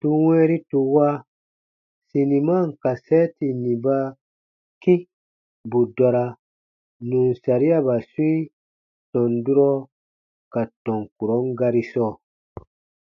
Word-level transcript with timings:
Tù 0.00 0.08
wɛ̃ɛri 0.24 0.58
tù 0.70 0.78
wa 0.94 1.08
siniman 2.08 2.66
kasɛɛti 2.82 3.48
nì 3.62 3.72
ba 3.84 3.98
kĩ 4.82 4.94
bù 5.70 5.80
dɔra 5.96 6.26
nù 7.08 7.18
n 7.28 7.32
sariaba 7.42 7.94
swĩi 8.10 8.38
tɔn 9.12 9.32
durɔ 9.44 9.70
ka 10.52 10.62
tɔn 10.84 11.00
kurɔn 11.16 11.44
gari 11.58 11.82
sɔɔ. 11.90 12.12